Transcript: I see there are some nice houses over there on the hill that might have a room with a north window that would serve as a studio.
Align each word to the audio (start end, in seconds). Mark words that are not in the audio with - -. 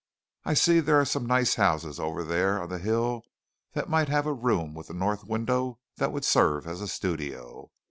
I 0.45 0.55
see 0.55 0.79
there 0.79 0.99
are 0.99 1.05
some 1.05 1.27
nice 1.27 1.53
houses 1.53 1.99
over 1.99 2.23
there 2.23 2.59
on 2.59 2.69
the 2.69 2.79
hill 2.79 3.21
that 3.73 3.87
might 3.87 4.09
have 4.09 4.25
a 4.25 4.33
room 4.33 4.73
with 4.73 4.89
a 4.89 4.95
north 4.95 5.25
window 5.25 5.77
that 5.97 6.11
would 6.11 6.25
serve 6.25 6.65
as 6.65 6.81
a 6.81 6.87
studio. 6.87 7.69